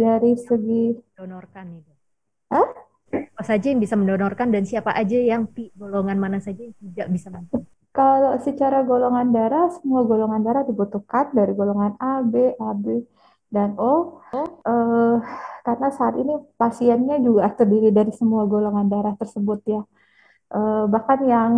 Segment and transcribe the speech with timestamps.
[0.00, 1.92] dari segi donorkan itu.
[2.48, 2.68] Hah?
[3.10, 5.44] Apa saja yang bisa mendonorkan dan siapa aja yang
[5.76, 7.68] golongan mana saja yang tidak bisa mendonorkan?
[7.90, 13.02] Kalau secara golongan darah, semua golongan darah dibutuhkan dari golongan A, B, AB,
[13.50, 14.22] dan O.
[14.62, 15.18] Uh,
[15.66, 19.82] karena saat ini pasiennya juga terdiri dari semua golongan darah tersebut ya.
[20.54, 21.50] Uh, bahkan yang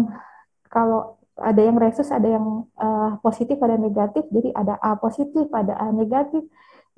[0.73, 4.25] kalau ada yang resus, ada yang uh, positif, ada negatif.
[4.33, 6.49] Jadi ada A positif, ada A negatif.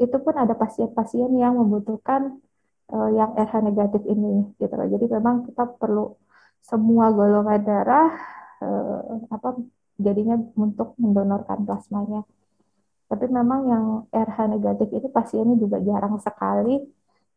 [0.00, 2.40] Itu pun ada pasien-pasien yang membutuhkan
[2.90, 4.50] uh, yang RH negatif ini.
[4.58, 4.88] Gitu loh.
[4.90, 6.14] Jadi memang kita perlu
[6.64, 8.10] semua golongan darah
[8.64, 9.60] uh, apa
[10.00, 12.26] jadinya untuk mendonorkan plasmanya.
[13.06, 16.82] Tapi memang yang RH negatif itu pasiennya juga jarang sekali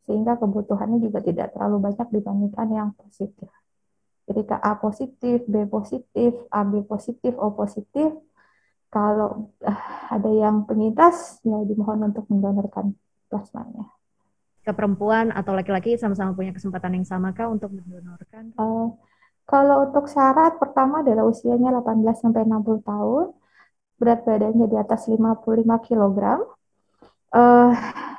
[0.07, 3.51] sehingga kebutuhannya juga tidak terlalu banyak dibandingkan yang positif.
[4.27, 8.11] Jadi ke A positif, B positif, AB positif, O positif.
[8.87, 12.95] Kalau uh, ada yang penyintas, ya dimohon untuk mendonorkan
[13.27, 13.91] plasmanya.
[14.63, 18.55] Ke perempuan atau laki-laki sama-sama punya kesempatan yang sama kah untuk mendonorkan?
[18.55, 18.95] Uh,
[19.47, 23.25] kalau untuk syarat pertama adalah usianya 18 sampai 60 tahun,
[23.95, 26.19] berat badannya di atas 55 kg.
[27.31, 27.71] Uh,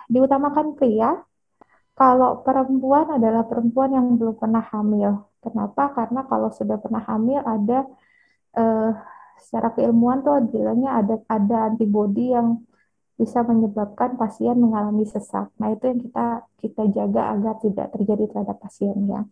[0.09, 1.21] diutamakan pria.
[1.93, 5.29] Kalau perempuan adalah perempuan yang belum pernah hamil.
[5.45, 5.91] Kenapa?
[5.93, 7.85] Karena kalau sudah pernah hamil ada
[8.57, 8.93] uh,
[9.43, 12.63] secara keilmuan tuh bilangnya ada ada antibodi yang
[13.19, 15.51] bisa menyebabkan pasien mengalami sesak.
[15.59, 16.27] Nah, itu yang kita
[16.63, 19.27] kita jaga agar tidak terjadi terhadap pasiennya.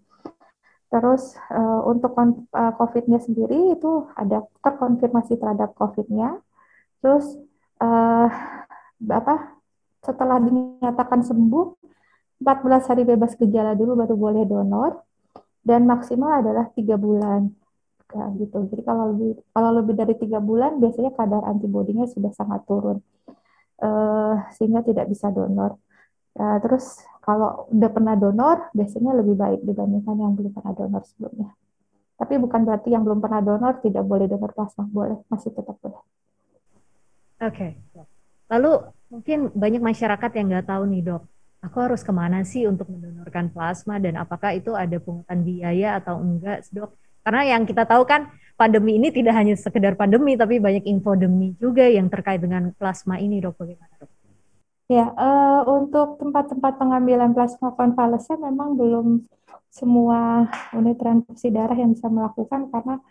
[0.91, 6.43] Terus uh, untuk uh, COVID-nya sendiri itu ada terkonfirmasi terhadap COVID-nya.
[6.99, 7.39] Terus
[7.79, 8.29] uh,
[9.11, 9.55] apa?
[10.03, 11.67] Setelah dinyatakan sembuh,
[12.43, 15.03] 14 hari bebas gejala dulu baru boleh donor
[15.67, 17.51] dan maksimal adalah tiga bulan
[18.07, 18.59] kayak gitu.
[18.71, 23.03] Jadi kalau lebih kalau lebih dari tiga bulan biasanya kadar antibodinya sudah sangat turun.
[23.77, 25.77] Uh, sehingga tidak bisa donor.
[26.33, 31.53] Uh, terus kalau udah pernah donor biasanya lebih baik dibandingkan yang belum pernah donor sebelumnya.
[32.17, 34.89] Tapi bukan berarti yang belum pernah donor tidak boleh donor plasma.
[34.89, 36.01] Boleh masih tetap boleh.
[37.37, 37.53] Oke.
[37.53, 37.71] Okay.
[38.47, 38.79] lalu
[39.11, 41.23] mungkin banyak masyarakat yang nggak tahu nih dok.
[41.67, 43.99] Aku harus ke mana sih untuk mendonorkan plasma?
[43.99, 46.95] Dan apakah itu ada pungutan biaya atau enggak dok?
[47.27, 51.83] Karena yang kita tahu kan pandemi ini tidak hanya sekedar pandemi tapi banyak infodemi juga
[51.91, 53.59] yang terkait dengan plasma ini dok.
[53.59, 54.11] Bagaimana dok?
[54.87, 59.27] Ya, uh, untuk tempat-tempat pengambilan plasma konvalesen memang belum
[59.75, 63.03] semua unit transfusi darah yang bisa melakukan karena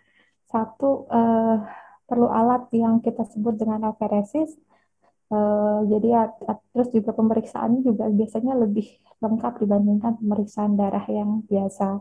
[0.47, 1.59] satu uh,
[2.07, 4.55] perlu alat yang kita sebut dengan aferesis
[5.25, 6.29] Uh, jadi
[6.69, 8.85] terus juga pemeriksaan juga biasanya lebih
[9.25, 11.97] lengkap dibandingkan pemeriksaan darah yang biasa.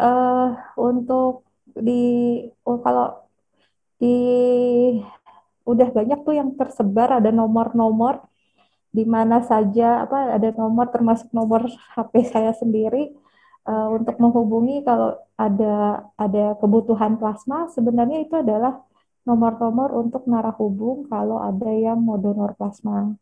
[0.00, 1.44] Uh, untuk
[1.76, 2.02] di
[2.64, 3.20] oh, kalau
[4.00, 4.16] di
[5.68, 8.24] udah banyak tuh yang tersebar ada nomor-nomor
[8.90, 13.12] di mana saja apa ada nomor termasuk nomor HP saya sendiri
[13.68, 18.80] uh, untuk menghubungi kalau ada ada kebutuhan plasma sebenarnya itu adalah
[19.28, 23.14] nomor-nomor untuk narah hubung kalau ada yang mau donor plasma.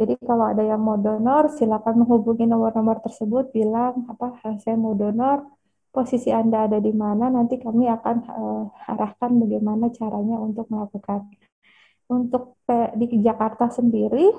[0.00, 5.44] Jadi kalau ada yang mau donor, silakan menghubungi nomor-nomor tersebut, bilang apa saya mau donor,
[5.90, 8.64] posisi Anda ada di mana, nanti kami akan uh,
[8.94, 11.26] arahkan bagaimana caranya untuk melakukan.
[12.10, 14.30] Untuk P di Jakarta sendiri,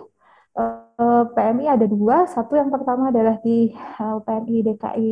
[0.56, 5.12] uh, PMI ada dua, satu yang pertama adalah di uh, PMI DKI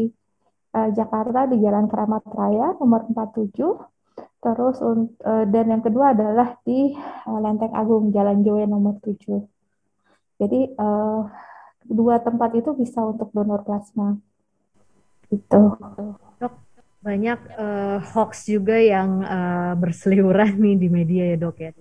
[0.75, 3.55] uh, Jakarta di Jalan Keramat Raya nomor 47,
[4.39, 4.79] Terus
[5.51, 6.95] dan yang kedua adalah di
[7.27, 9.35] Lenteng Agung Jalan Jowe nomor 7.
[10.39, 10.79] Jadi
[11.83, 14.15] dua tempat itu bisa untuk donor plasma.
[15.27, 15.75] Itu.
[16.39, 16.53] Dok,
[17.03, 21.71] banyak uh, hoax juga yang uh, berseliweran nih di media ya dok ya.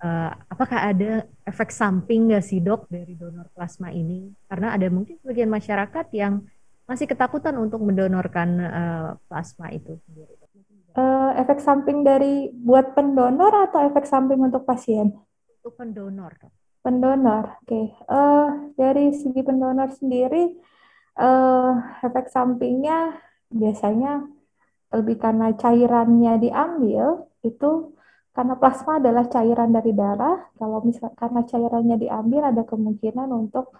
[0.00, 4.32] Uh, apakah ada efek samping nggak sih dok dari donor plasma ini?
[4.48, 6.40] Karena ada mungkin sebagian masyarakat yang
[6.88, 10.40] masih ketakutan untuk mendonorkan uh, plasma itu sendiri
[10.96, 15.14] uh, efek samping dari buat pendonor atau efek samping untuk pasien?
[15.60, 16.32] Untuk pendonor.
[16.80, 17.68] Pendonor, oke.
[17.68, 17.86] Okay.
[18.08, 20.56] Uh, dari segi pendonor sendiri,
[21.20, 24.24] uh, efek sampingnya biasanya
[24.90, 27.94] lebih karena cairannya diambil itu
[28.30, 30.50] karena plasma adalah cairan dari darah.
[30.58, 33.74] Kalau misalnya karena cairannya diambil ada kemungkinan untuk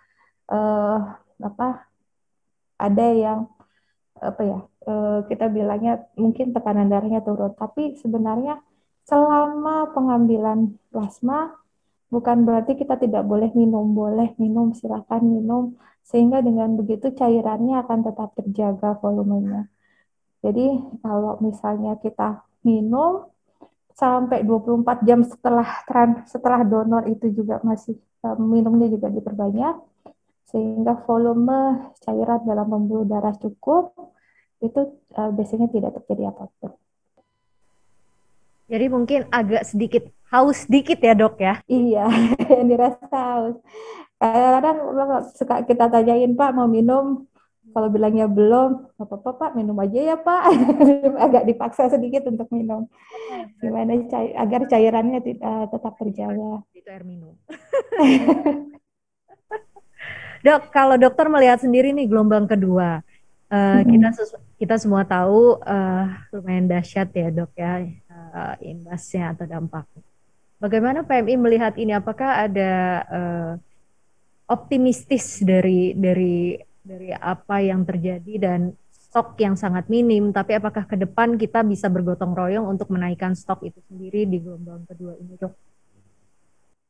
[0.50, 0.98] uh,
[1.40, 1.68] apa?
[2.80, 3.40] Ada yang
[4.20, 7.52] apa ya Eh, kita bilangnya mungkin tekanan darahnya turun.
[7.52, 8.64] Tapi sebenarnya
[9.04, 11.52] selama pengambilan plasma
[12.08, 15.64] bukan berarti kita tidak boleh minum, boleh minum, silakan minum
[16.06, 19.70] sehingga dengan begitu cairannya akan tetap terjaga volumenya.
[20.40, 23.28] Jadi kalau misalnya kita minum
[23.92, 25.68] sampai 24 jam setelah
[26.24, 29.76] setelah donor itu juga masih eh, minumnya juga diperbanyak
[30.50, 33.94] sehingga volume cairan dalam pembuluh darah cukup
[34.60, 34.80] itu
[35.16, 36.76] uh, biasanya tidak terjadi apa-apa.
[38.70, 41.54] Jadi mungkin agak sedikit haus sedikit ya dok ya?
[41.66, 42.06] Iya,
[42.54, 43.56] yang dirasa haus.
[44.20, 44.76] Kadang-kadang
[45.32, 47.24] suka kita tanyain Pak mau minum,
[47.72, 50.42] kalau bilangnya belum, apa-apa Pak minum aja ya Pak.
[51.24, 52.84] Agak dipaksa sedikit untuk minum.
[53.62, 56.60] Gimana cair, agar cairannya tidak tetap terjaga.
[56.76, 57.32] Itu air minum.
[60.44, 63.04] Dok, kalau dokter melihat sendiri nih gelombang kedua,
[63.52, 64.08] uh, kita
[64.56, 70.00] kita semua tahu uh, lumayan dahsyat ya dok ya uh, imbasnya atau dampaknya.
[70.56, 71.92] Bagaimana PMI melihat ini?
[71.92, 72.72] Apakah ada
[73.08, 73.52] uh,
[74.50, 80.94] optimistis dari dari dari apa yang terjadi dan stok yang sangat minim, tapi apakah ke
[80.94, 85.54] depan kita bisa bergotong royong untuk menaikkan stok itu sendiri di gelombang kedua ini, dok?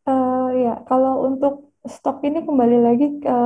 [0.04, 3.38] Uh, ya, kalau untuk stok ini kembali lagi ke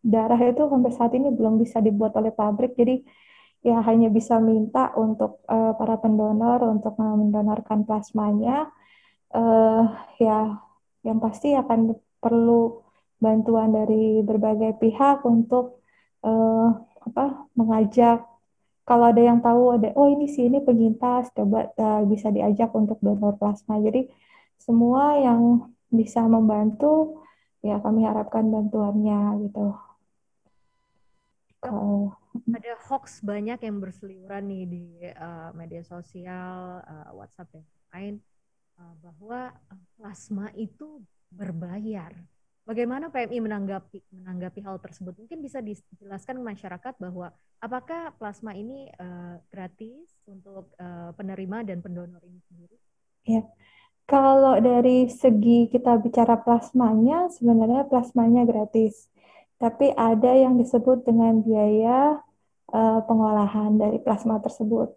[0.00, 3.04] darah itu sampai saat ini belum bisa dibuat oleh pabrik, jadi
[3.60, 8.72] ya hanya bisa minta untuk uh, para pendonor untuk mendonorkan plasmanya.
[9.28, 9.84] Uh,
[10.16, 10.56] ya,
[11.04, 11.92] yang pasti akan
[12.24, 12.87] perlu
[13.18, 15.82] bantuan dari berbagai pihak untuk
[16.22, 16.70] uh,
[17.02, 18.22] apa mengajak
[18.88, 22.96] kalau ada yang tahu ada oh ini sih ini penyintas coba uh, bisa diajak untuk
[23.02, 24.08] donor plasma jadi
[24.56, 27.24] semua yang bisa membantu
[27.64, 29.74] ya kami harapkan bantuannya gitu.
[31.66, 32.14] Oh.
[32.38, 34.84] Ada hoax banyak yang berseliweran nih di
[35.18, 38.14] uh, media sosial, uh, WhatsApp dan lain
[38.78, 39.50] uh, bahwa
[39.98, 41.02] plasma itu
[41.34, 42.14] berbayar.
[42.68, 45.16] Bagaimana PMI menanggapi menanggapi hal tersebut?
[45.16, 47.32] Mungkin bisa dijelaskan ke masyarakat bahwa
[47.64, 52.76] apakah plasma ini uh, gratis untuk uh, penerima dan pendonor ini sendiri?
[53.24, 53.48] Ya,
[54.04, 59.08] kalau dari segi kita bicara plasmanya, sebenarnya plasmanya gratis.
[59.56, 62.20] Tapi ada yang disebut dengan biaya
[62.68, 64.92] uh, pengolahan dari plasma tersebut.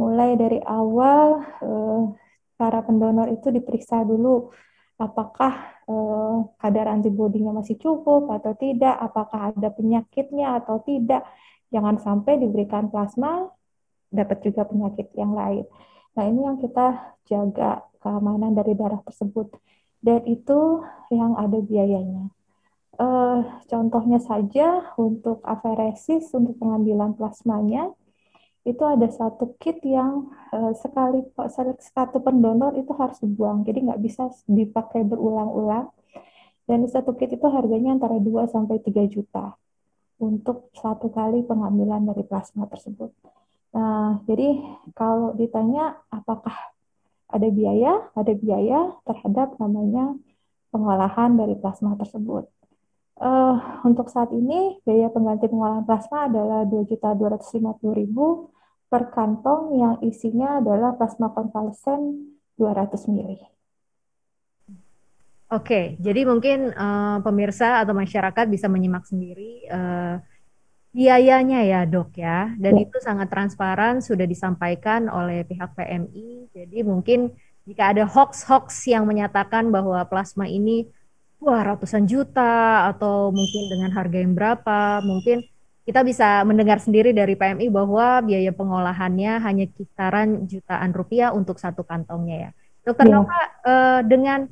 [0.00, 2.08] Mulai dari awal, uh,
[2.56, 4.48] para pendonor itu diperiksa dulu
[5.02, 11.26] apakah uh, kadar antibodinya masih cukup atau tidak, apakah ada penyakitnya atau tidak.
[11.72, 13.48] Jangan sampai diberikan plasma,
[14.12, 15.64] dapat juga penyakit yang lain.
[16.12, 19.56] Nah, ini yang kita jaga keamanan dari darah tersebut.
[20.02, 22.28] Dan itu yang ada biayanya.
[23.00, 23.40] Uh,
[23.72, 27.88] contohnya saja untuk aferesis, untuk pengambilan plasmanya,
[28.62, 31.26] itu ada satu kit yang uh, sekali
[31.82, 35.90] satu pendonor itu harus dibuang, jadi nggak bisa dipakai berulang-ulang.
[36.62, 39.58] Dan satu kit itu harganya antara 2 sampai 3 juta
[40.22, 43.10] untuk satu kali pengambilan dari plasma tersebut.
[43.74, 44.62] Nah, jadi
[44.94, 46.54] kalau ditanya apakah
[47.26, 50.14] ada biaya, ada biaya terhadap namanya
[50.70, 52.46] pengolahan dari plasma tersebut.
[53.12, 57.78] Uh, untuk saat ini biaya pengganti pengolahan plasma adalah 2.250.000
[58.88, 63.40] per kantong yang isinya adalah plasma konvalesen 200 ml.
[65.52, 70.16] Oke, jadi mungkin uh, pemirsa atau masyarakat bisa menyimak sendiri uh,
[70.92, 72.84] biayanya ya dok ya dan ya.
[72.84, 77.32] itu sangat transparan sudah disampaikan oleh pihak PMI jadi mungkin
[77.64, 80.84] jika ada hoax-hoax yang menyatakan bahwa plasma ini
[81.42, 85.42] wah ratusan juta atau mungkin dengan harga yang berapa mungkin
[85.82, 91.82] kita bisa mendengar sendiri dari PMI bahwa biaya pengolahannya hanya kisaran jutaan rupiah untuk satu
[91.82, 92.50] kantongnya ya
[92.86, 93.12] dokter ya.
[93.18, 94.46] Nova eh, dengan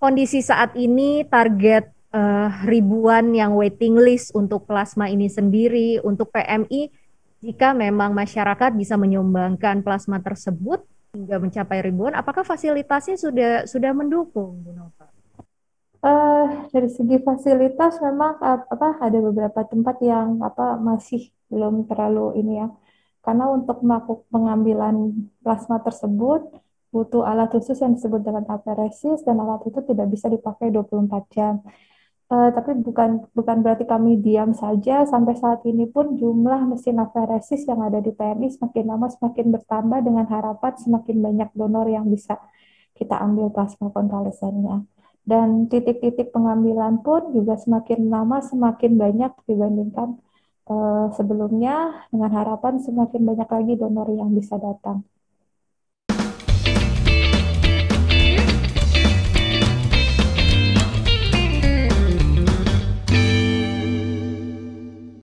[0.00, 6.88] kondisi saat ini target uh, ribuan yang waiting list untuk plasma ini sendiri untuk PMI
[7.44, 14.60] jika memang masyarakat bisa menyumbangkan plasma tersebut hingga mencapai ribuan apakah fasilitasnya sudah sudah mendukung
[14.64, 14.99] Bu Nova?
[16.00, 22.52] Uh, dari segi fasilitas memang apa ada beberapa tempat yang apa masih belum terlalu ini
[22.64, 22.72] ya
[23.20, 24.96] karena untuk melakukan pengambilan
[25.44, 26.40] plasma tersebut
[26.90, 31.54] butuh alat khusus yang disebut dengan aparesis dan alat itu tidak bisa dipakai 24 jam.
[32.30, 35.02] Uh, tapi bukan bukan berarti kami diam saja.
[35.06, 39.98] Sampai saat ini pun jumlah mesin aferesis yang ada di PMI semakin lama semakin bertambah
[40.02, 42.38] dengan harapan semakin banyak donor yang bisa
[42.94, 44.89] kita ambil plasma konvalesennya.
[45.26, 50.18] Dan titik-titik pengambilan pun juga semakin lama semakin banyak dibandingkan
[50.70, 55.04] uh, sebelumnya dengan harapan semakin banyak lagi donor yang bisa datang.